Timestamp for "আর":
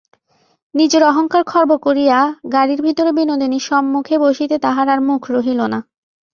4.89-4.99